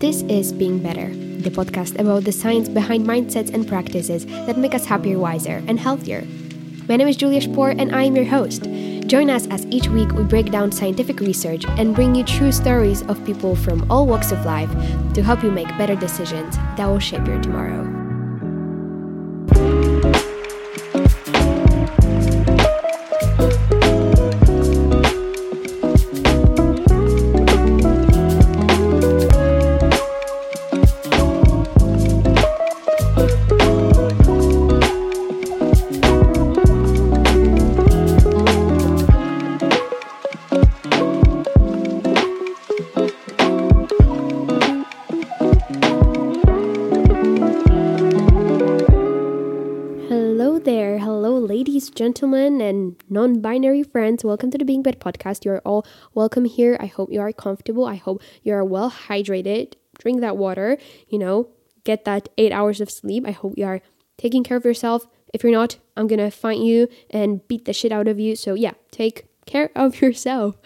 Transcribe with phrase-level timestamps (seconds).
[0.00, 4.72] This is Being Better, the podcast about the science behind mindsets and practices that make
[4.72, 6.24] us happier, wiser, and healthier.
[6.88, 8.62] My name is Julia Spoor, and I am your host.
[9.08, 13.02] Join us as each week we break down scientific research and bring you true stories
[13.08, 14.70] of people from all walks of life
[15.14, 17.97] to help you make better decisions that will shape your tomorrow.
[53.08, 54.24] Non binary friends.
[54.24, 55.44] Welcome to the Being Better podcast.
[55.44, 56.76] You're all welcome here.
[56.80, 57.84] I hope you are comfortable.
[57.84, 59.74] I hope you are well hydrated.
[59.98, 61.48] Drink that water, you know,
[61.84, 63.24] get that eight hours of sleep.
[63.26, 63.80] I hope you are
[64.16, 65.06] taking care of yourself.
[65.34, 68.36] If you're not, I'm gonna find you and beat the shit out of you.
[68.36, 70.56] So, yeah, take care of yourself.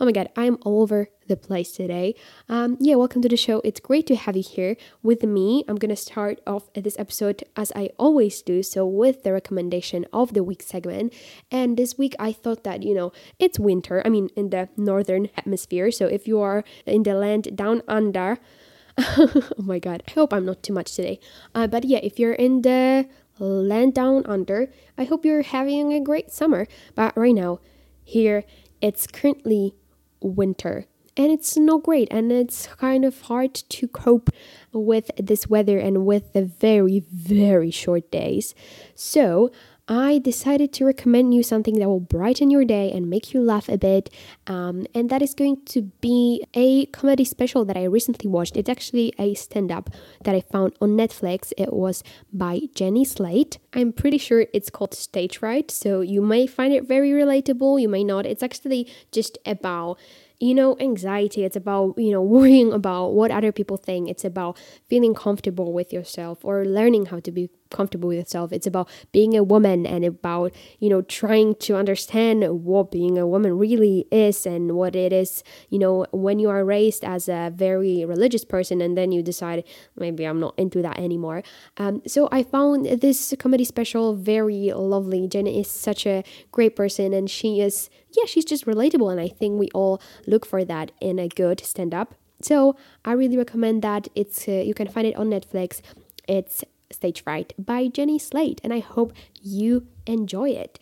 [0.00, 2.14] Oh my god, I'm all over the place today.
[2.48, 3.62] Um, yeah, welcome to the show.
[3.64, 5.64] It's great to have you here with me.
[5.68, 10.34] I'm gonna start off this episode as I always do, so with the recommendation of
[10.34, 11.14] the week segment.
[11.50, 14.02] And this week I thought that you know it's winter.
[14.04, 15.92] I mean, in the northern hemisphere.
[15.92, 18.38] So if you are in the land down under.
[18.98, 21.20] oh my god, I hope I'm not too much today.
[21.54, 23.08] Uh, but yeah, if you're in the
[23.38, 26.66] land down under, I hope you're having a great summer.
[26.96, 27.60] But right now,
[28.02, 28.42] here
[28.82, 29.74] it's currently
[30.20, 30.86] winter
[31.20, 34.30] and it's not great and it's kind of hard to cope
[34.72, 38.54] with this weather and with the very very short days
[38.94, 39.50] so
[39.92, 43.68] I decided to recommend you something that will brighten your day and make you laugh
[43.68, 44.08] a bit.
[44.46, 48.56] Um, and that is going to be a comedy special that I recently watched.
[48.56, 49.90] It's actually a stand up
[50.22, 51.52] that I found on Netflix.
[51.58, 53.58] It was by Jenny Slate.
[53.72, 57.88] I'm pretty sure it's called Stage Fright, So you may find it very relatable, you
[57.88, 58.26] may not.
[58.26, 59.98] It's actually just about
[60.40, 61.44] you know, anxiety.
[61.44, 64.08] It's about, you know, worrying about what other people think.
[64.08, 64.58] It's about
[64.88, 68.52] feeling comfortable with yourself or learning how to be comfortable with yourself.
[68.52, 73.26] It's about being a woman and about, you know, trying to understand what being a
[73.26, 77.52] woman really is and what it is, you know, when you are raised as a
[77.54, 79.64] very religious person and then you decide,
[79.96, 81.42] maybe I'm not into that anymore.
[81.76, 85.28] Um, so I found this comedy special very lovely.
[85.28, 89.10] Jenny is such a great person and she is, yeah, she's just relatable.
[89.10, 92.14] And I think we all look for that in a good stand up.
[92.42, 94.08] So I really recommend that.
[94.14, 95.80] It's uh, you can find it on Netflix.
[96.26, 99.12] It's Stage Fright by Jenny Slate, and I hope
[99.42, 100.78] you enjoy it.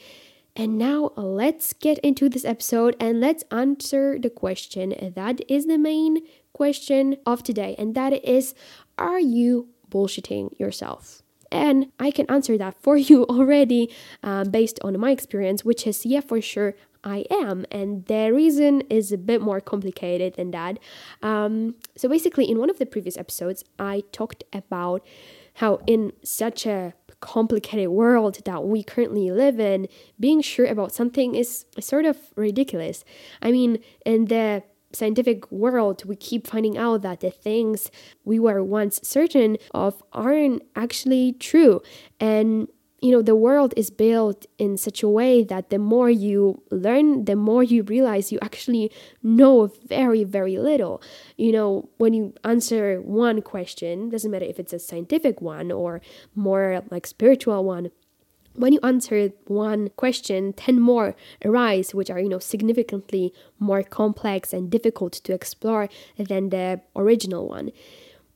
[0.57, 5.79] And now let's get into this episode and let's answer the question that is the
[5.79, 8.55] main question of today, and that is
[8.99, 11.23] Are you bullshitting yourself?
[11.51, 13.91] And I can answer that for you already
[14.23, 17.65] uh, based on my experience, which is yeah, for sure, I am.
[17.71, 20.79] And the reason is a bit more complicated than that.
[21.23, 25.07] Um, so, basically, in one of the previous episodes, I talked about
[25.59, 29.89] how in such a complicated world that we currently live in,
[30.21, 33.05] being sure about something is sort of ridiculous.
[33.43, 37.91] I mean, in the scientific world, we keep finding out that the things
[38.25, 41.83] we were once certain of aren't actually true.
[42.21, 42.69] And
[43.01, 47.25] you know the world is built in such a way that the more you learn
[47.27, 48.91] the more you realize you actually
[49.23, 51.01] know very very little.
[51.37, 56.01] You know when you answer one question doesn't matter if it's a scientific one or
[56.35, 57.91] more like spiritual one
[58.55, 61.15] when you answer one question 10 more
[61.45, 67.49] arise which are you know significantly more complex and difficult to explore than the original
[67.49, 67.71] one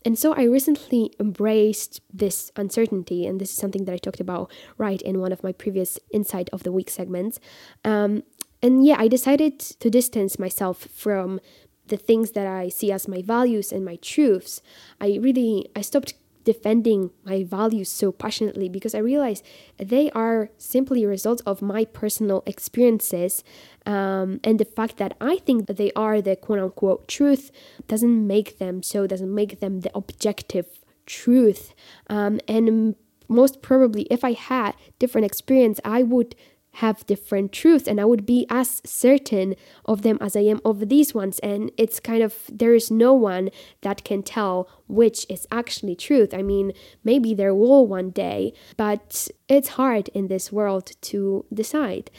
[0.05, 4.51] and so I recently embraced this uncertainty, and this is something that I talked about
[4.79, 7.39] right in one of my previous Insight of the Week segments.
[7.85, 8.23] Um,
[8.63, 11.41] and yeah, I decided to distance myself from
[11.89, 14.63] the things that I see as my values and my truths.
[15.01, 19.43] I really I stopped defending my values so passionately because I realize
[19.79, 23.45] they are simply a result of my personal experiences.
[23.87, 27.51] Um, and the fact that I think that they are the quote unquote truth
[27.89, 30.67] doesn't make them so, doesn't make them the objective
[31.07, 31.75] truth.
[32.09, 32.95] Um, and
[33.29, 36.35] most probably, if I had different experience, I would
[36.77, 39.55] have different truths and I would be as certain
[39.85, 41.39] of them as I am of these ones.
[41.41, 43.51] And it's kind of, there is no one
[43.83, 46.33] that can tell which is actually truth.
[46.33, 46.73] I mean,
[47.05, 52.11] maybe there will one day, but it's hard in this world to decide.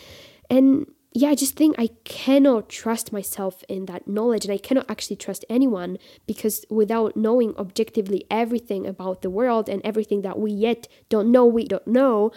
[0.49, 0.85] And
[1.15, 5.15] yeah, I just think I cannot trust myself in that knowledge and I cannot actually
[5.15, 10.87] trust anyone because without knowing objectively everything about the world and everything that we yet
[11.09, 12.31] don't know, we don't know,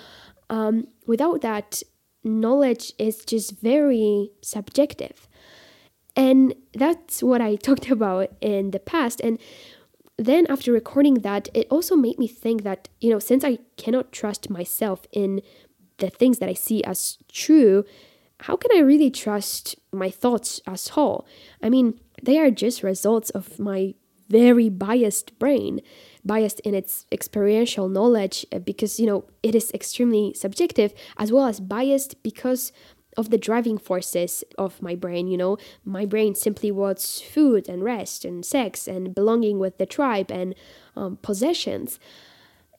[0.50, 1.82] um, without that
[2.26, 5.28] knowledge is just very subjective.
[6.14, 9.20] And that's what I talked about in the past.
[9.20, 9.38] And
[10.18, 14.12] then after recording that, it also made me think that, you know, since I cannot
[14.12, 15.42] trust myself in
[15.98, 17.84] the things that I see as true,
[18.40, 21.26] how can I really trust my thoughts as whole?
[21.62, 23.94] I mean, they are just results of my
[24.28, 25.80] very biased brain,
[26.26, 31.46] biased in its experiential knowledge uh, because, you know, it is extremely subjective, as well
[31.46, 32.72] as biased because
[33.16, 35.56] of the driving forces of my brain, you know.
[35.84, 40.54] My brain simply wants food and rest and sex and belonging with the tribe and
[40.94, 41.98] um, possessions.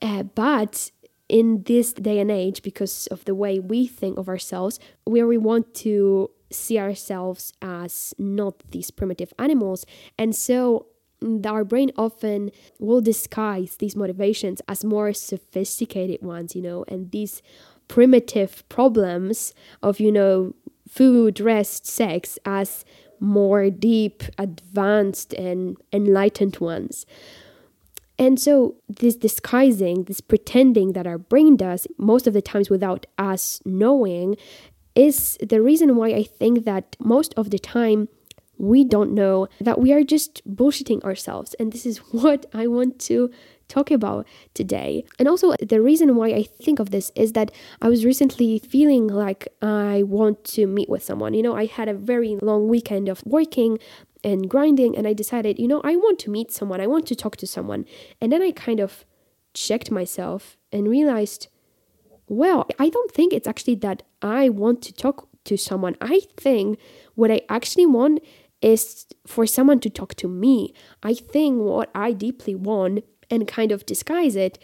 [0.00, 0.90] Uh, but
[1.28, 5.36] in this day and age, because of the way we think of ourselves, where we
[5.36, 9.84] want to see ourselves as not these primitive animals.
[10.16, 10.86] And so
[11.44, 17.42] our brain often will disguise these motivations as more sophisticated ones, you know, and these
[17.88, 20.54] primitive problems of, you know,
[20.88, 22.84] food, rest, sex as
[23.20, 27.04] more deep, advanced, and enlightened ones.
[28.18, 33.06] And so, this disguising, this pretending that our brain does, most of the times without
[33.16, 34.36] us knowing,
[34.94, 38.08] is the reason why I think that most of the time
[38.58, 41.54] we don't know that we are just bullshitting ourselves.
[41.54, 43.30] And this is what I want to
[43.68, 45.04] talk about today.
[45.18, 47.50] And also, the reason why I think of this is that
[47.82, 51.34] I was recently feeling like I want to meet with someone.
[51.34, 53.78] You know, I had a very long weekend of working
[54.24, 57.14] and grinding and I decided, you know, I want to meet someone, I want to
[57.14, 57.84] talk to someone.
[58.20, 59.04] And then I kind of
[59.54, 61.48] checked myself and realized,
[62.26, 65.96] well, I don't think it's actually that I want to talk to someone.
[66.00, 66.78] I think
[67.14, 68.20] what I actually want
[68.60, 70.72] is for someone to talk to me.
[71.02, 74.58] I think what I deeply want and kind of disguise it,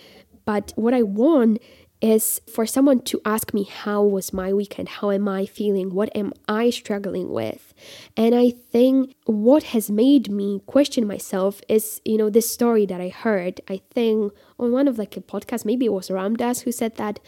[0.44, 1.60] but what I want
[2.04, 4.88] is for someone to ask me how was my weekend?
[4.88, 5.94] How am i feeling?
[5.94, 7.72] What am i struggling with?
[8.14, 13.00] And i think what has made me question myself is you know this story that
[13.00, 13.60] i heard.
[13.68, 16.96] I think on one of like a podcast maybe it was Ram Dass who said
[16.96, 17.20] that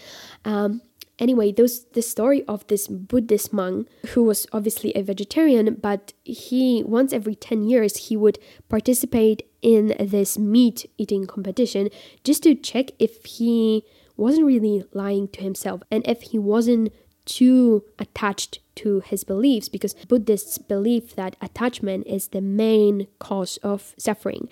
[0.45, 0.83] um,
[1.19, 6.83] anyway those the story of this buddhist monk who was obviously a vegetarian but he
[6.87, 11.89] once every 10 years he would participate in this meat eating competition
[12.25, 13.85] just to check if he
[14.17, 16.93] wasn't really lying to himself and if he wasn't
[17.27, 23.95] too attached to his beliefs because buddhists believe that attachment is the main cause of
[23.99, 24.49] suffering.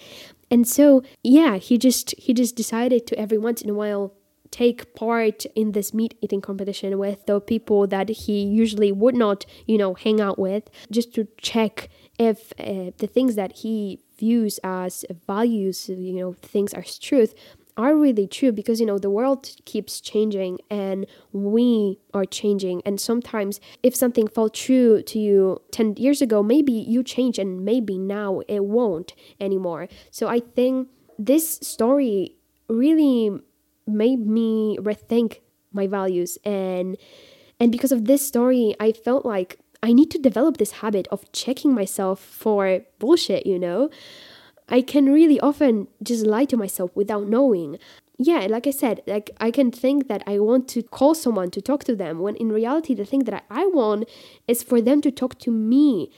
[0.51, 4.13] And so yeah he just he just decided to every once in a while
[4.55, 9.45] take part in this meat eating competition with the people that he usually would not
[9.67, 11.89] you know hang out with just to check
[12.21, 17.35] if uh, the things that he views as values you know things as truth
[17.77, 22.81] are really true because you know the world keeps changing and we are changing.
[22.87, 27.65] And sometimes if something felt true to you 10 years ago maybe you change and
[27.65, 29.89] maybe now it won't anymore.
[30.13, 32.37] So i think this story
[32.69, 33.41] really
[33.87, 35.41] made me rethink
[35.73, 36.97] my values and
[37.61, 41.31] and because of this story i felt like i need to develop this habit of
[41.33, 43.91] checking myself for bullshit you know
[44.69, 47.79] I can really often just lie to myself without knowing.
[48.17, 51.61] Yeah, like I said, like I can think that I want to call someone to
[51.61, 54.09] talk to them when in reality the thing that I want
[54.49, 56.11] is for them to talk to me.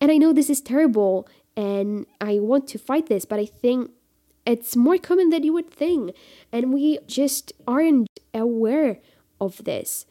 [0.00, 3.90] And I know this is terrible and I want to fight this, but I think
[4.46, 6.14] it's more common than you would think.
[6.52, 9.00] And we just aren't aware
[9.40, 10.06] of this.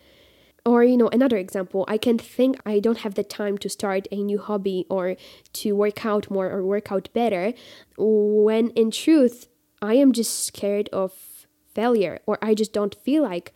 [0.64, 4.08] Or, you know, another example, I can think I don't have the time to start
[4.12, 5.16] a new hobby or
[5.54, 7.54] to work out more or work out better,
[7.98, 9.48] when in truth,
[9.82, 11.14] I am just scared of
[11.74, 13.54] failure or I just don't feel like,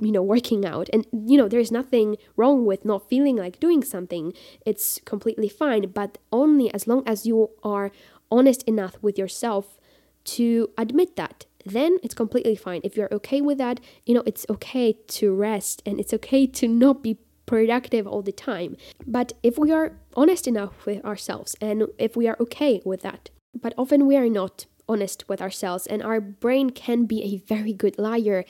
[0.00, 0.88] you know, working out.
[0.94, 4.32] And, you know, there's nothing wrong with not feeling like doing something.
[4.64, 7.92] It's completely fine, but only as long as you are
[8.30, 9.78] honest enough with yourself
[10.26, 12.80] to admit that then it's completely fine.
[12.84, 16.68] If you're okay with that, you know, it's okay to rest and it's okay to
[16.68, 18.76] not be productive all the time.
[19.06, 23.30] But if we are honest enough with ourselves and if we are okay with that,
[23.60, 27.72] but often we are not honest with ourselves and our brain can be a very
[27.72, 28.44] good liar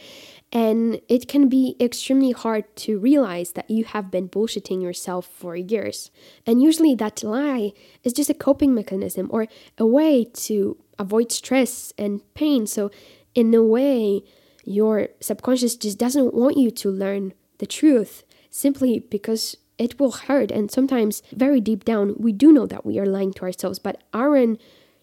[0.52, 5.56] and it can be extremely hard to realize that you have been bullshitting yourself for
[5.56, 6.10] years
[6.46, 7.72] and usually that lie
[8.04, 9.46] is just a coping mechanism or
[9.78, 12.66] a way to avoid stress and pain.
[12.66, 12.90] So,
[13.34, 14.22] in a way,
[14.64, 20.50] your subconscious just doesn't want you to learn the truth simply because it will hurt.
[20.50, 24.02] And sometimes, very deep down, we do know that we are lying to ourselves, but
[24.12, 24.60] aren't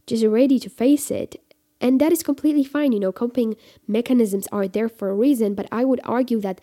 [0.07, 1.41] just ready to face it.
[1.79, 2.91] And that is completely fine.
[2.93, 3.55] You know, coping
[3.87, 6.61] mechanisms are there for a reason, but I would argue that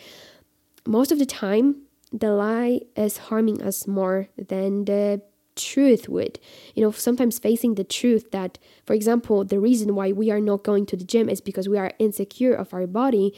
[0.87, 1.83] most of the time,
[2.13, 5.23] the lie is harming us more than the
[5.57, 6.41] truth would.
[6.75, 10.65] You know, sometimes facing the truth that, for example, the reason why we are not
[10.65, 13.35] going to the gym is because we are insecure of our body.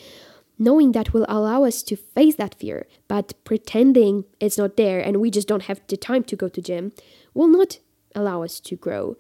[0.59, 5.16] Knowing that will allow us to face that fear, but pretending it's not there and
[5.16, 6.92] we just don't have the time to go to gym
[7.35, 7.78] will not
[8.14, 9.16] allow us to grow.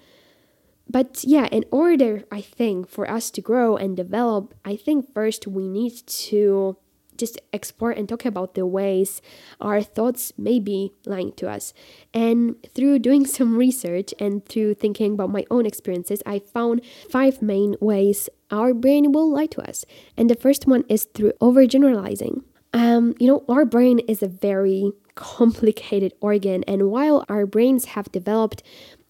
[0.92, 5.46] But yeah, in order, I think, for us to grow and develop, I think first
[5.46, 6.76] we need to
[7.16, 9.22] just explore and talk about the ways
[9.60, 11.72] our thoughts may be lying to us.
[12.12, 17.40] And through doing some research and through thinking about my own experiences, I found five
[17.40, 19.86] main ways our brain will lie to us.
[20.16, 22.42] And the first one is through overgeneralizing.
[22.74, 28.10] Um, you know, our brain is a very complicated organ, and while our brains have
[28.12, 28.62] developed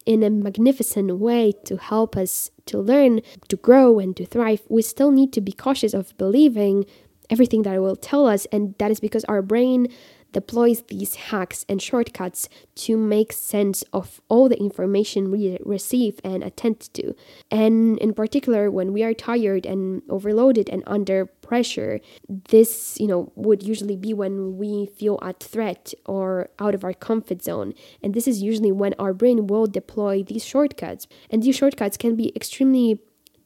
[0.06, 4.82] in a magnificent way to help us to learn, to grow, and to thrive, we
[4.82, 6.84] still need to be cautious of believing
[7.30, 8.46] everything that it will tell us.
[8.52, 9.88] And that is because our brain
[10.32, 16.42] deploys these hacks and shortcuts to make sense of all the information we receive and
[16.42, 17.14] attend to.
[17.50, 23.32] And in particular, when we are tired and overloaded and under pressure, this, you know,
[23.36, 27.74] would usually be when we feel at threat or out of our comfort zone.
[28.02, 31.06] And this is usually when our brain will deploy these shortcuts.
[31.30, 33.00] And these shortcuts can be extremely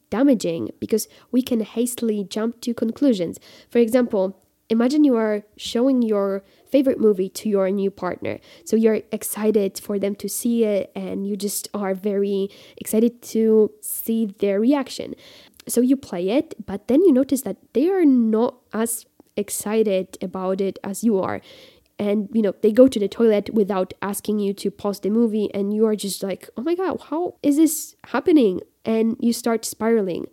[0.09, 3.39] damaging because we can hastily jump to conclusions.
[3.69, 8.39] For example, imagine you are showing your favorite movie to your new partner.
[8.65, 13.71] So you're excited for them to see it and you just are very excited to
[13.81, 15.15] see their reaction.
[15.67, 19.05] So you play it, but then you notice that they are not as
[19.35, 21.41] excited about it as you are.
[21.99, 25.51] And you know they go to the toilet without asking you to pause the movie
[25.53, 28.61] and you are just like oh my god how is this happening?
[28.85, 30.27] And you start spiraling.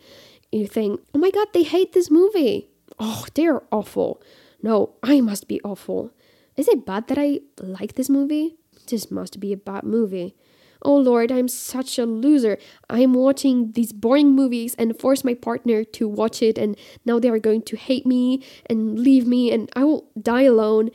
[0.53, 2.69] You think oh my god they hate this movie.
[2.99, 4.21] Oh they're awful.
[4.63, 6.13] No i must be awful
[6.57, 8.57] is it bad that i like this movie
[8.89, 10.35] this must be a bad movie
[10.85, 12.59] Oh Lord, I'm such a loser.
[12.91, 17.31] I'm watching these boring movies and force my partner to watch it, and now they
[17.31, 20.91] are going to hate me and leave me, and I will die alone.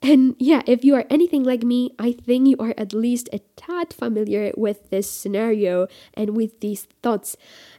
[0.00, 3.40] And yeah, if you are anything like me, I think you are at least a
[3.56, 7.36] tad familiar with this scenario and with these thoughts.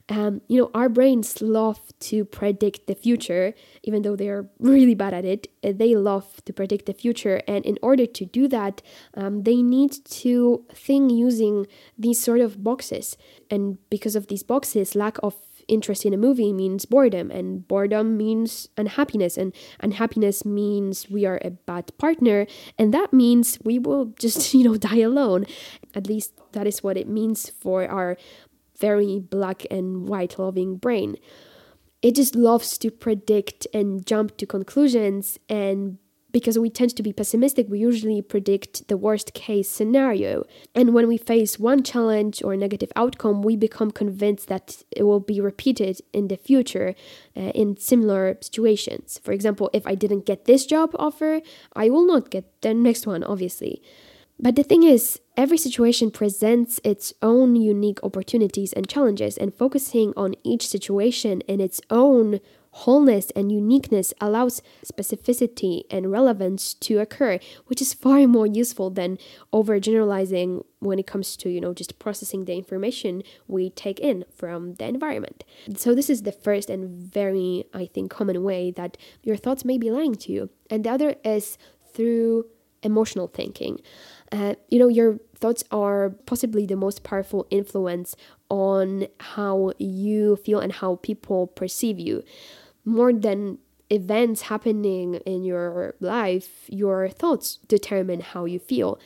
[0.10, 4.96] Um, you know, our brains love to predict the future, even though they are really
[4.96, 5.48] bad at it.
[5.64, 8.82] Uh, they love to predict the future, and in order to do that,
[9.14, 13.18] um, they need to think using these sort of boxes.
[13.52, 15.36] And because of these boxes, lack of
[15.70, 21.40] interest in a movie means boredom, and boredom means unhappiness, and unhappiness means we are
[21.46, 22.48] a bad partner,
[22.78, 25.46] and that means we will just, you know, die alone.
[25.94, 28.18] At least that is what it means for our
[28.80, 31.16] very black and white loving brain.
[32.02, 35.98] It just loves to predict and jump to conclusions and
[36.32, 40.44] because we tend to be pessimistic, we usually predict the worst case scenario.
[40.76, 45.20] And when we face one challenge or negative outcome, we become convinced that it will
[45.20, 46.94] be repeated in the future
[47.36, 49.20] uh, in similar situations.
[49.24, 51.42] For example, if I didn't get this job offer,
[51.76, 53.82] I will not get the next one, obviously.
[54.42, 60.14] But the thing is, every situation presents its own unique opportunities and challenges, and focusing
[60.16, 62.40] on each situation in its own
[62.72, 69.18] wholeness and uniqueness allows specificity and relevance to occur, which is far more useful than
[69.52, 74.76] overgeneralizing when it comes to, you know, just processing the information we take in from
[74.76, 75.44] the environment.
[75.76, 79.78] So this is the first and very, I think, common way that your thoughts may
[79.78, 80.50] be lying to you.
[80.70, 81.58] And the other is
[81.94, 82.46] through
[82.82, 83.82] emotional thinking.
[84.32, 88.16] Uh, you know, your thoughts are possibly the most powerful influence
[88.50, 92.24] on how you feel and how people perceive you.
[92.86, 93.58] More than
[93.90, 99.00] events happening in your life, your thoughts determine how you feel.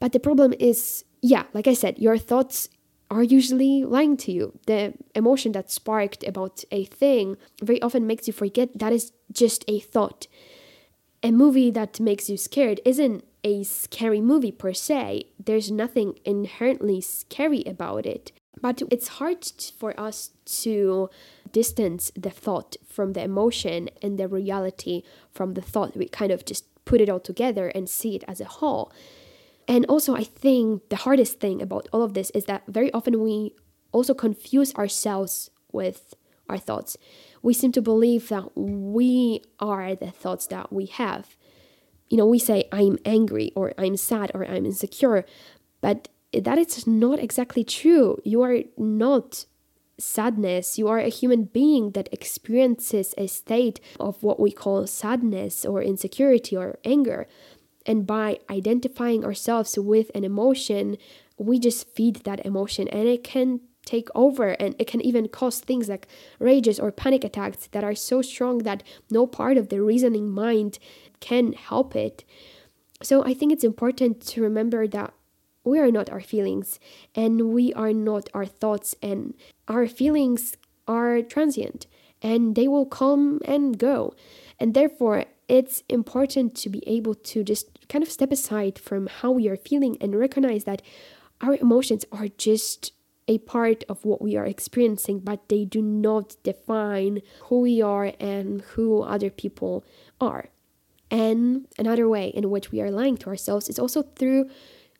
[0.00, 2.68] But the problem is, yeah, like I said, your thoughts
[3.10, 4.58] are usually lying to you.
[4.66, 9.64] The emotion that sparked about a thing very often makes you forget that is just
[9.68, 10.26] a thought.
[11.22, 15.24] A movie that makes you scared isn't a scary movie per se.
[15.42, 18.32] There's nothing inherently scary about it.
[18.60, 19.44] But it's hard
[19.78, 20.30] for us
[20.62, 21.08] to
[21.52, 25.96] distance the thought from the emotion and the reality from the thought.
[25.96, 28.92] We kind of just put it all together and see it as a whole.
[29.66, 33.22] And also, I think the hardest thing about all of this is that very often
[33.22, 33.54] we
[33.92, 36.14] also confuse ourselves with
[36.48, 36.96] our thoughts.
[37.42, 41.36] We seem to believe that we are the thoughts that we have
[42.10, 45.24] you know, we say, I'm angry or I'm sad or I'm insecure,
[45.80, 48.18] but that is not exactly true.
[48.24, 49.46] You are not
[49.98, 50.78] sadness.
[50.78, 55.82] You are a human being that experiences a state of what we call sadness or
[55.82, 57.26] insecurity or anger.
[57.86, 60.96] And by identifying ourselves with an emotion,
[61.38, 65.60] we just feed that emotion and it can take over and it can even cause
[65.60, 66.06] things like
[66.38, 70.78] rages or panic attacks that are so strong that no part of the reasoning mind
[71.20, 72.24] can help it.
[73.02, 75.14] So I think it's important to remember that
[75.64, 76.78] we are not our feelings
[77.14, 79.34] and we are not our thoughts and
[79.68, 80.56] our feelings
[80.88, 81.86] are transient
[82.22, 84.14] and they will come and go.
[84.58, 89.30] And therefore, it's important to be able to just kind of step aside from how
[89.30, 90.82] we are feeling and recognize that
[91.40, 92.92] our emotions are just
[93.26, 98.12] a part of what we are experiencing, but they do not define who we are
[98.18, 99.84] and who other people
[100.20, 100.50] are.
[101.10, 104.48] And another way in which we are lying to ourselves is also through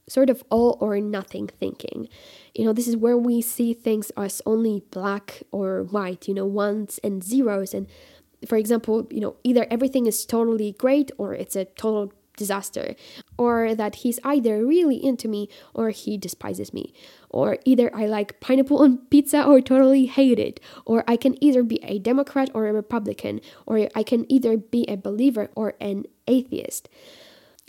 [0.08, 2.08] sort of all or nothing thinking.
[2.54, 6.46] You know, this is where we see things as only black or white, you know,
[6.46, 7.72] ones and zeros.
[7.72, 7.86] And
[8.46, 12.96] for example, you know, either everything is totally great or it's a total disaster,
[13.36, 16.92] or that he's either really into me or he despises me,
[17.28, 21.62] or either I like pineapple on pizza or totally hate it, or I can either
[21.62, 26.06] be a Democrat or a Republican, or I can either be a believer or an
[26.26, 26.88] atheist.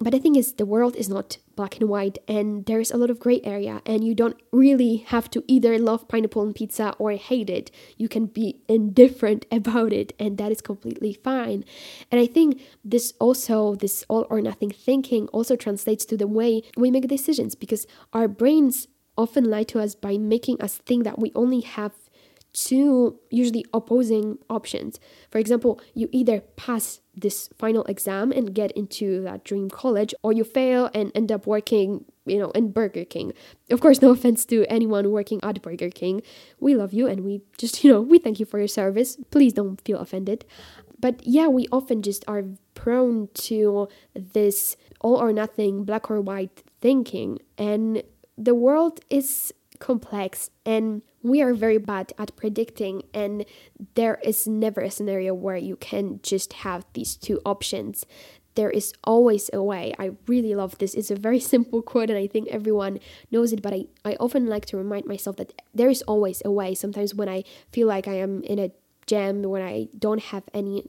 [0.01, 3.11] But the thing is, the world is not black and white, and there's a lot
[3.11, 7.11] of gray area, and you don't really have to either love pineapple on pizza or
[7.11, 7.69] hate it.
[7.97, 11.63] You can be indifferent about it, and that is completely fine.
[12.11, 16.63] And I think this also, this all or nothing thinking, also translates to the way
[16.75, 21.19] we make decisions because our brains often lie to us by making us think that
[21.19, 21.93] we only have
[22.53, 24.99] two usually opposing options.
[25.29, 30.31] For example, you either pass this final exam and get into that dream college, or
[30.31, 33.33] you fail and end up working, you know, in Burger King.
[33.69, 36.21] Of course, no offense to anyone working at Burger King.
[36.59, 39.17] We love you and we just, you know, we thank you for your service.
[39.29, 40.45] Please don't feel offended.
[40.99, 42.43] But yeah, we often just are
[42.75, 47.39] prone to this all or nothing, black or white thinking.
[47.57, 48.03] And
[48.37, 53.45] the world is complex and we are very bad at predicting and
[53.95, 58.05] there is never a scenario where you can just have these two options.
[58.55, 59.93] There is always a way.
[59.97, 60.93] I really love this.
[60.93, 62.99] It's a very simple quote and i think everyone
[63.31, 66.51] knows it but I, I often like to remind myself that there is always a
[66.51, 66.75] way.
[66.75, 68.71] Sometimes when i feel like i am in a
[69.07, 70.83] jam when i don't have any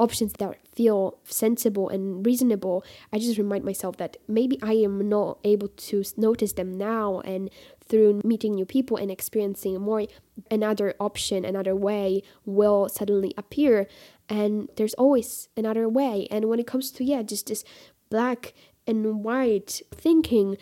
[0.00, 5.38] options that feel sensible and reasonable, I just remind myself that maybe I am not
[5.44, 7.20] able to notice them now.
[7.20, 7.50] And
[7.90, 10.06] through meeting new people and experiencing more,
[10.50, 13.86] another option, another way will suddenly appear.
[14.28, 16.26] And there's always another way.
[16.30, 17.64] And when it comes to, yeah, just this
[18.08, 18.54] black
[18.86, 20.56] and white thinking,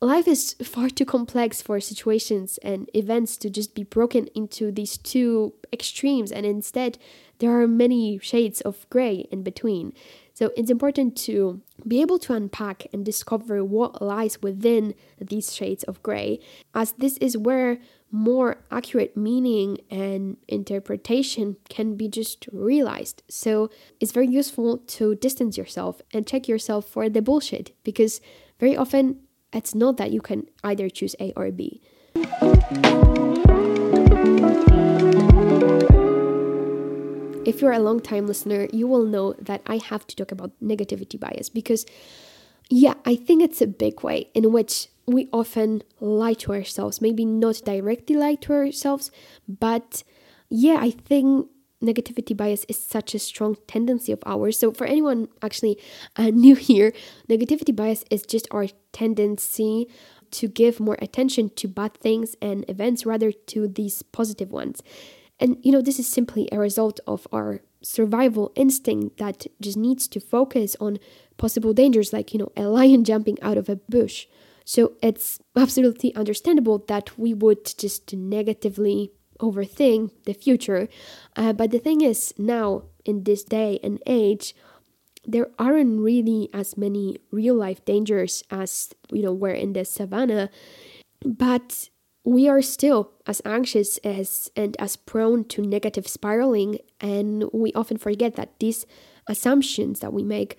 [0.00, 4.98] life is far too complex for situations and events to just be broken into these
[4.98, 6.98] two extremes and instead
[7.38, 9.92] there are many shades of gray in between
[10.36, 15.82] so it's important to be able to unpack and discover what lies within these shades
[15.84, 16.40] of gray
[16.74, 17.78] as this is where
[18.10, 23.22] more accurate meaning and interpretation can be just realized.
[23.30, 28.20] So it's very useful to distance yourself and check yourself for the bullshit because
[28.60, 29.20] very often
[29.54, 31.80] it's not that you can either choose A or B.
[37.56, 40.52] If you're a long time listener, you will know that I have to talk about
[40.62, 41.86] negativity bias because,
[42.68, 47.00] yeah, I think it's a big way in which we often lie to ourselves.
[47.00, 49.10] Maybe not directly lie to ourselves,
[49.48, 50.04] but
[50.50, 51.48] yeah, I think
[51.82, 54.58] negativity bias is such a strong tendency of ours.
[54.58, 55.78] So, for anyone actually
[56.16, 56.92] uh, new here,
[57.26, 59.88] negativity bias is just our tendency
[60.32, 64.82] to give more attention to bad things and events rather to these positive ones.
[65.38, 70.08] And you know, this is simply a result of our survival instinct that just needs
[70.08, 70.98] to focus on
[71.36, 74.26] possible dangers, like, you know, a lion jumping out of a bush.
[74.64, 80.88] So, it's absolutely understandable that we would just negatively overthink the future.
[81.36, 84.54] Uh, but the thing is, now in this day and age,
[85.26, 90.50] there aren't really as many real life dangers as you know were in the savannah,
[91.24, 91.90] but
[92.26, 97.96] we are still as anxious as and as prone to negative spiraling, and we often
[97.96, 98.84] forget that these
[99.28, 100.58] assumptions that we make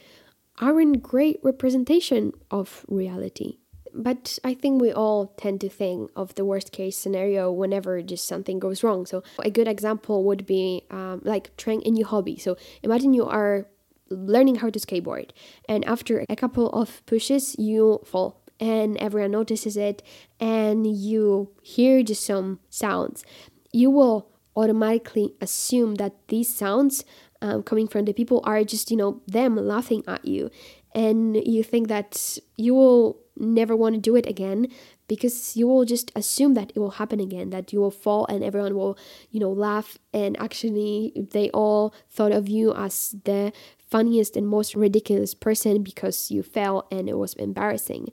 [0.60, 3.58] aren't great representation of reality.
[3.94, 8.28] But I think we all tend to think of the worst case scenario whenever just
[8.28, 9.06] something goes wrong.
[9.06, 12.38] So, a good example would be um, like trying a new hobby.
[12.38, 13.68] So, imagine you are
[14.10, 15.32] learning how to skateboard.
[15.68, 20.02] And after a couple of pushes, you fall and everyone notices it
[20.39, 23.24] and you hear just some sounds.
[23.72, 27.06] You will automatically assume that these sounds
[27.41, 30.50] um, coming from the people are just, you know, them laughing at you.
[30.96, 34.67] And you think that you will never want to do it again
[35.08, 38.43] because you will just assume that it will happen again that you will fall and
[38.43, 38.98] everyone will
[39.30, 44.76] you know laugh and actually they all thought of you as the funniest and most
[44.76, 48.08] ridiculous person because you fell and it was embarrassing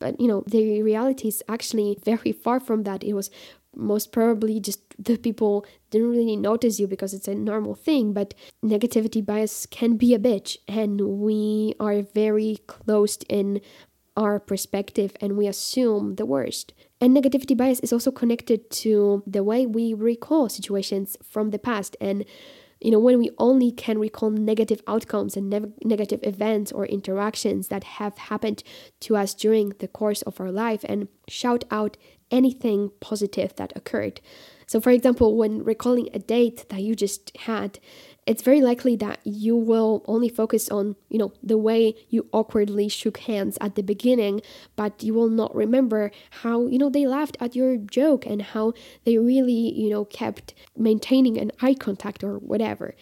[0.00, 3.04] but you know the reality is actually very far from that.
[3.04, 3.30] It was
[3.76, 8.34] most probably just the people didn't really notice you because it's a normal thing but
[8.64, 10.56] negativity bias can be a bitch.
[10.66, 13.60] And we are very closed in
[14.16, 16.74] our perspective and we assume the worst.
[17.00, 21.96] And negativity bias is also connected to the way we recall situations from the past.
[22.00, 22.24] And
[22.80, 27.68] you know when we only can recall negative outcomes and ne- negative events or interactions
[27.68, 28.62] that have happened
[29.00, 31.96] to us during the course of our life and shout out
[32.30, 34.20] anything positive that occurred.
[34.66, 37.78] So for example when recalling a date that you just had
[38.26, 42.88] it's very likely that you will only focus on, you know, the way you awkwardly
[42.88, 44.40] shook hands at the beginning,
[44.76, 46.10] but you will not remember
[46.42, 48.72] how, you know, they laughed at your joke and how
[49.04, 52.94] they really, you know, kept maintaining an eye contact or whatever.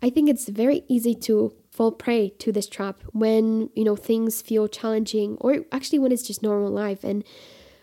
[0.00, 4.42] I think it's very easy to fall prey to this trap when, you know, things
[4.42, 7.24] feel challenging or actually when it's just normal life and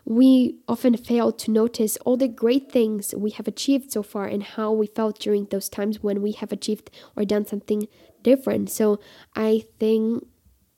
[0.10, 4.42] we often fail to notice all the great things we have achieved so far and
[4.42, 7.88] how we felt during those times when we have achieved or done something
[8.24, 8.72] different.
[8.72, 9.00] So
[9.36, 10.26] I think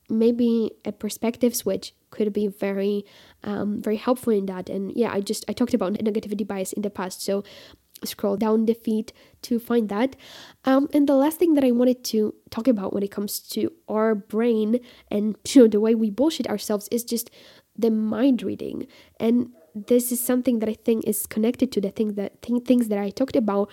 [0.10, 3.06] maybe a perspective switch could be very
[3.46, 6.82] um, very helpful in that and yeah i just i talked about negativity bias in
[6.82, 7.42] the past so
[8.04, 10.18] scroll down the feed to find that
[10.66, 13.72] um, and the last thing that i wanted to talk about when it comes to
[13.88, 17.32] our brain and you know the way we bullshit ourselves is just
[17.82, 18.88] the mind reading.
[19.20, 22.88] And this is something that i think is connected to the thing that th- things
[22.90, 23.70] that i talked about.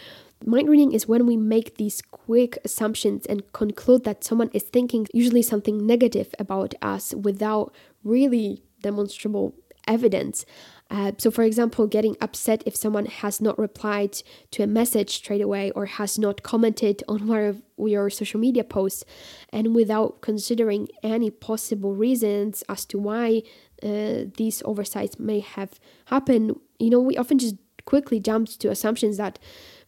[0.47, 5.09] Mind reading is when we make these quick assumptions and conclude that someone is thinking
[5.13, 9.55] usually something negative about us without really demonstrable
[9.89, 10.45] evidence
[10.91, 14.23] uh, so, for example, getting upset if someone has not replied
[14.53, 18.65] to a message straight away or has not commented on one of your social media
[18.65, 19.05] posts,
[19.51, 23.43] and without considering any possible reasons as to why
[23.83, 29.17] uh, these oversights may have happened, you know, we often just quickly jump to assumptions
[29.19, 29.39] that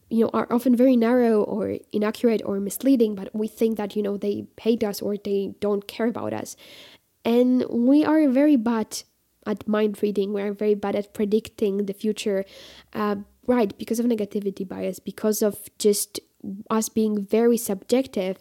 [0.09, 4.01] you know are often very narrow or inaccurate or misleading but we think that you
[4.01, 6.55] know they hate us or they don't care about us.
[7.23, 9.03] And we are very bad
[9.45, 12.45] at mind reading we're very bad at predicting the future
[12.93, 13.15] uh,
[13.47, 16.19] right because of negativity bias because of just
[16.69, 18.37] us being very subjective.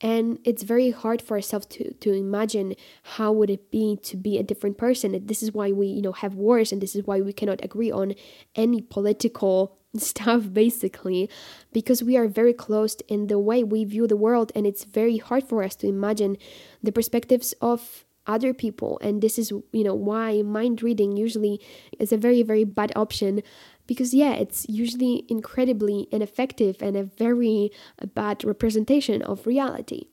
[0.00, 4.38] And it's very hard for ourselves to, to imagine how would it be to be
[4.38, 5.26] a different person.
[5.26, 7.90] This is why we you know have wars and this is why we cannot agree
[7.90, 8.14] on
[8.54, 11.28] any political stuff basically
[11.72, 14.52] because we are very closed in the way we view the world.
[14.54, 16.36] And it's very hard for us to imagine
[16.80, 19.00] the perspectives of other people.
[19.02, 21.60] And this is you know why mind reading usually
[21.98, 23.42] is a very very bad option
[23.86, 27.72] because yeah it's usually incredibly ineffective and a very
[28.14, 30.08] bad representation of reality.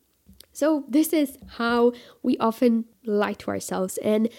[0.53, 1.91] So this is how
[2.23, 3.97] we often lie to ourselves.
[3.97, 4.29] And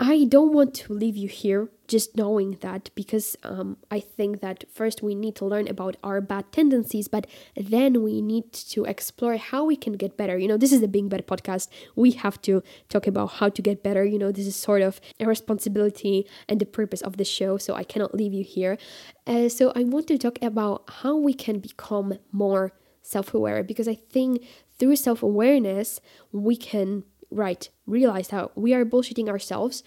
[0.00, 4.62] I don't want to leave you here just knowing that because um, I think that
[4.72, 9.36] first we need to learn about our bad tendencies, but then we need to explore
[9.38, 10.38] how we can get better.
[10.38, 11.68] You know, this is the Being Better podcast.
[11.96, 14.04] We have to talk about how to get better.
[14.04, 17.74] You know, this is sort of a responsibility and the purpose of the show, so
[17.74, 18.78] I cannot leave you here.
[19.26, 23.88] Uh, so I want to talk about how we can become more self aware because
[23.88, 24.46] I think
[24.78, 29.82] through self awareness, we can right, realize how we are bullshitting ourselves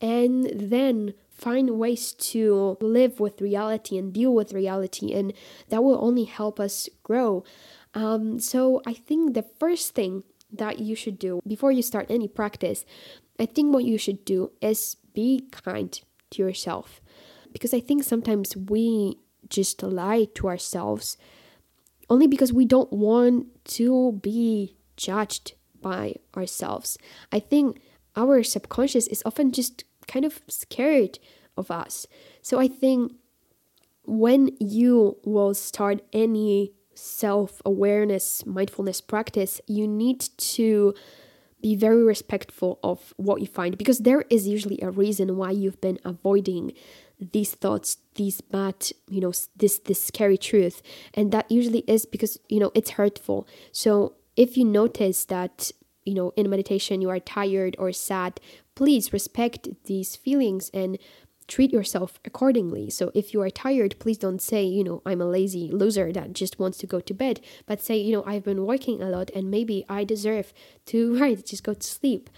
[0.00, 5.32] and then find ways to live with reality and deal with reality, and
[5.68, 7.44] that will only help us grow.
[7.94, 12.28] Um, so, I think the first thing that you should do before you start any
[12.28, 12.84] practice,
[13.38, 15.98] I think what you should do is be kind
[16.30, 17.00] to yourself.
[17.52, 21.16] Because I think sometimes we just lie to ourselves
[22.08, 25.54] only because we don't want to be judged
[25.86, 26.98] by ourselves.
[27.30, 27.80] I think
[28.16, 31.20] our subconscious is often just kind of scared
[31.56, 32.08] of us.
[32.42, 33.12] So I think
[34.02, 40.20] when you will start any self awareness, mindfulness practice, you need
[40.56, 40.92] to
[41.62, 45.80] be very respectful of what you find because there is usually a reason why you've
[45.80, 46.72] been avoiding
[47.32, 48.76] these thoughts these bad
[49.08, 50.82] you know this this scary truth
[51.14, 55.70] and that usually is because you know it's hurtful so if you notice that
[56.04, 58.40] you know in meditation you are tired or sad
[58.74, 60.98] please respect these feelings and
[61.48, 62.90] treat yourself accordingly.
[62.90, 66.32] So if you are tired, please don't say, you know, I'm a lazy loser that
[66.32, 69.30] just wants to go to bed, but say, you know, I've been working a lot
[69.34, 70.52] and maybe I deserve
[70.86, 72.30] to, right, just go to sleep.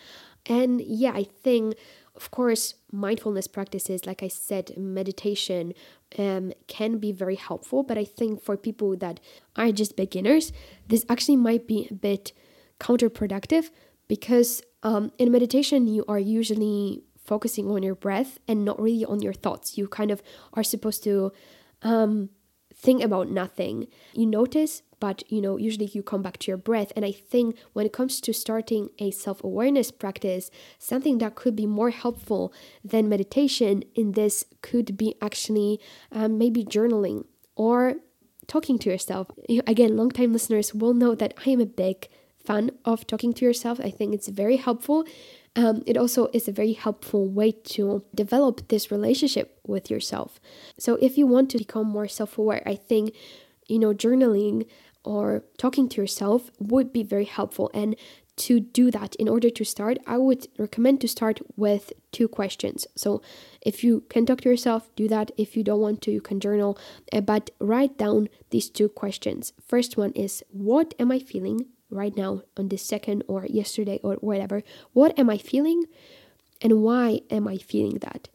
[0.46, 1.76] And yeah, I think,
[2.18, 5.72] of course, mindfulness practices, like I said, meditation
[6.18, 7.84] um, can be very helpful.
[7.84, 9.20] But I think for people that
[9.54, 10.52] are just beginners,
[10.88, 12.32] this actually might be a bit
[12.80, 13.70] counterproductive
[14.08, 19.22] because um, in meditation, you are usually focusing on your breath and not really on
[19.22, 19.78] your thoughts.
[19.78, 20.20] You kind of
[20.54, 21.30] are supposed to
[21.82, 22.30] um,
[22.74, 23.86] think about nothing.
[24.12, 26.92] You notice, but you know, usually you come back to your breath.
[26.96, 31.56] And I think when it comes to starting a self awareness practice, something that could
[31.56, 32.52] be more helpful
[32.84, 35.80] than meditation in this could be actually
[36.12, 37.24] um, maybe journaling
[37.56, 37.96] or
[38.46, 39.28] talking to yourself.
[39.66, 42.08] Again, long-time listeners will know that I am a big
[42.44, 43.78] fan of talking to yourself.
[43.80, 45.04] I think it's very helpful
[45.58, 50.40] um, it also is a very helpful way to develop this relationship with yourself.
[50.78, 53.12] So, if you want to become more self aware, I think,
[53.66, 54.68] you know, journaling
[55.04, 57.70] or talking to yourself would be very helpful.
[57.72, 57.96] And
[58.36, 62.86] to do that, in order to start, I would recommend to start with two questions.
[62.94, 63.20] So,
[63.60, 65.32] if you can talk to yourself, do that.
[65.36, 66.78] If you don't want to, you can journal,
[67.12, 69.52] uh, but write down these two questions.
[69.66, 74.14] First one is What am I feeling right now on this second or yesterday or
[74.16, 75.84] whatever what am i feeling
[76.60, 78.28] and why am i feeling that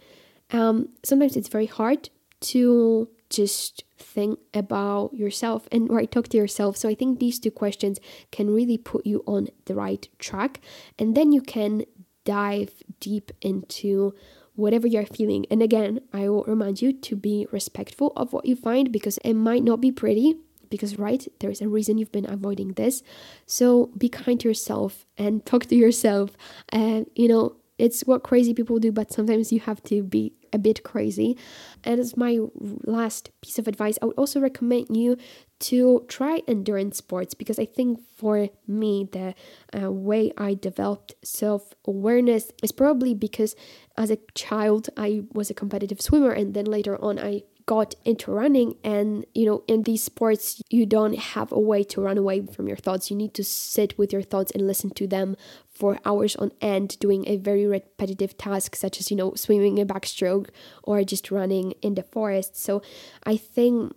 [0.51, 6.77] um, sometimes it's very hard to just think about yourself and right talk to yourself.
[6.77, 7.99] So i think these two questions
[8.31, 10.61] can really put you on the right track.
[10.99, 11.83] And then you can
[12.23, 14.13] dive deep into
[14.55, 15.45] whatever you're feeling.
[15.49, 19.33] And again i will remind you to be respectful of what you find because it
[19.33, 20.35] might not be pretty
[20.69, 23.03] because right there's a reason you've been avoiding this.
[23.45, 26.37] So be kind to yourself and talk to yourself.
[26.69, 30.59] And you know it's what crazy people do but sometimes you have to be a
[30.59, 31.35] bit crazy.
[31.83, 32.39] And as my
[32.85, 33.97] last piece of advice.
[34.01, 35.17] I would also recommend you
[35.59, 39.33] to try endurance sports because i think for me the
[39.79, 43.55] uh, way i developed self-awareness is probably because
[43.97, 48.31] as a child i was a competitive swimmer and then later on i got into
[48.31, 52.45] running and you know in these sports you don't have a way to run away
[52.45, 53.09] from your thoughts.
[53.09, 55.35] You need to sit with your thoughts and listen to them
[55.69, 59.85] for hours on end doing a very repetitive task such as you know swimming a
[59.85, 60.49] backstroke
[60.83, 62.57] or just running in the forest.
[62.57, 62.81] So
[63.23, 63.93] i think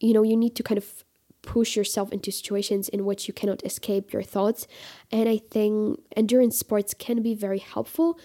[0.00, 1.04] you know you need to kind of
[1.42, 4.66] push yourself into situations in which you cannot escape your thoughts.
[5.12, 8.18] And i think endurance sports can be very helpful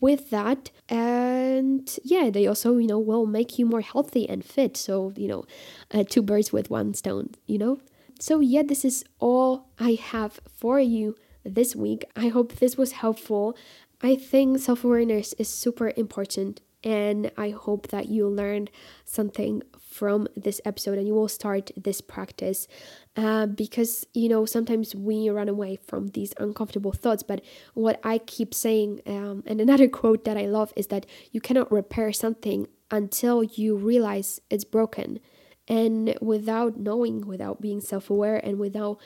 [0.00, 0.70] with that.
[0.88, 4.76] And yeah they also you know will make you more healthy and fit.
[4.76, 5.44] So you know
[5.92, 7.80] uh, two birds with one stone you know?
[8.18, 12.04] So yeah this is all i have for you this week.
[12.16, 13.56] I hope this was helpful.
[14.02, 16.60] I think self-awareness is super important.
[16.82, 18.70] And i hope that you learned
[19.04, 19.62] something
[20.00, 22.66] from this episode and you will start this practice
[23.16, 27.22] uh, because you know sometimes we run away from these uncomfortable thoughts.
[27.22, 31.40] But what i keep saying um, and another quote that i love is that you
[31.46, 35.20] cannot repair something until you realize it's broken.
[35.68, 38.96] And without knowing without being self-aware and without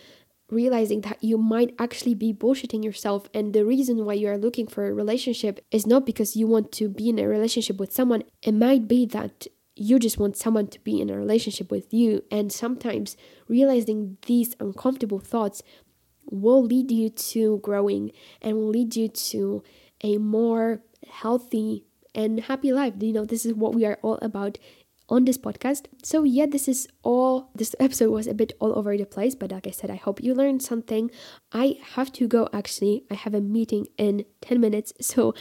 [0.50, 3.28] realizing that you might actually be bullshitting yourself.
[3.34, 6.70] And the reason why you are looking for a relationship is not because you want
[6.78, 8.22] to be in a relationship with someone.
[8.42, 12.22] It might be that you just want someone to be in a relationship with you.
[12.30, 13.16] And sometimes
[13.48, 15.62] realizing these uncomfortable thoughts
[16.30, 19.62] will lead you to growing and will lead you to
[20.02, 21.84] a more healthy
[22.14, 22.94] and happy life.
[23.00, 24.58] You know, this is what we are all about
[25.08, 25.86] on this podcast.
[26.02, 27.50] So, yeah, this is all.
[27.54, 30.22] This episode was a bit all over the place, but like I said, I hope
[30.22, 31.10] you learned something.
[31.52, 33.04] I have to go actually.
[33.10, 35.34] I have a meeting in 10 minutes, so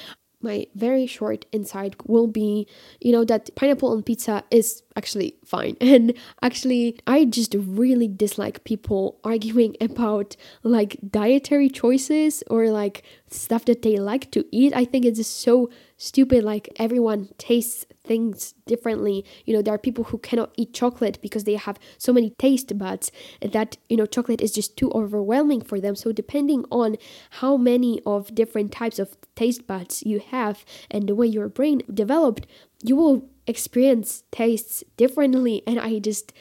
[0.43, 2.67] my very short insight will be
[3.01, 5.75] you know that pineapple on pizza is actually fine.
[5.81, 13.03] And actually i just really dislike people arguing about like dietary choices or like
[13.33, 14.73] stuff that they like to eat.
[14.75, 19.25] I think it's so stupid like everyone tastes things differently.
[19.45, 22.77] You know there are people who cannot eat chocolate because they have so many taste
[22.77, 25.95] buds that you know chocolate is just too overwhelming for them.
[25.95, 26.97] So depending on
[27.41, 31.81] how many of different types of taste buds you have and the way your brain
[31.93, 32.47] developed
[32.83, 35.63] you will experience tastes differently.
[35.65, 36.33] And i just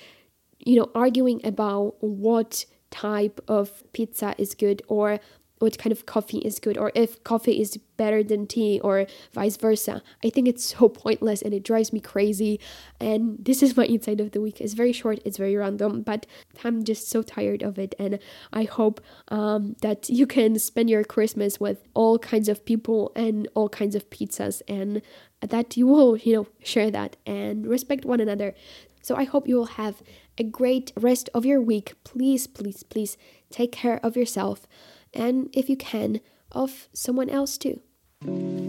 [0.59, 5.19] you know arguing about what type of pizza is good or
[5.63, 9.57] what kind of coffee is good or if coffee is better than tea or vice
[9.57, 10.03] versa.
[10.25, 12.59] I think it's so pointless and it drives me crazy.
[13.01, 14.61] And this is my insight of the week.
[14.61, 16.27] It's very short, it's very random, but
[16.65, 17.95] I'm just so tired of it.
[17.97, 18.19] And
[18.53, 23.47] I hope um, that you can spend your Christmas with all kinds of people and
[23.55, 25.01] all kinds of pizzas and
[25.41, 28.53] that you will, you know, share that and respect one another.
[29.01, 30.03] So I hope you will have
[30.39, 31.95] a great rest of your week.
[32.03, 33.17] Please, please, please
[33.51, 34.67] take care of yourself
[35.15, 36.21] and, if you can,
[36.51, 37.81] of someone else too.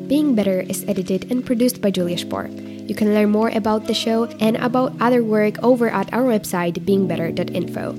[0.07, 2.47] Being Better is edited and produced by Julia Spor.
[2.47, 6.73] You can learn more about the show and about other work over at our website
[6.85, 7.91] beingbetter.info.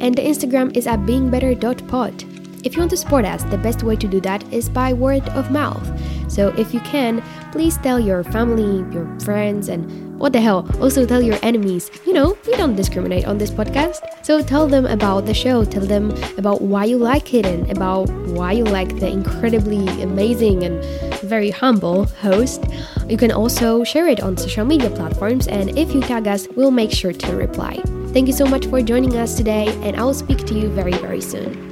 [0.00, 2.24] And the Instagram is at beingbetter.pod.
[2.64, 5.28] If you want to support us, the best way to do that is by word
[5.30, 5.86] of mouth.
[6.30, 11.04] So if you can, please tell your family, your friends, and what the hell, also
[11.04, 11.90] tell your enemies.
[12.06, 14.06] You know, we don't discriminate on this podcast.
[14.22, 18.08] So tell them about the show, tell them about why you like it and about
[18.30, 20.80] why you like the incredibly amazing and
[21.22, 22.62] very humble host.
[23.08, 26.70] You can also share it on social media platforms, and if you tag us, we'll
[26.70, 27.82] make sure to reply.
[28.12, 30.92] Thank you so much for joining us today, and I will speak to you very,
[30.92, 31.71] very soon.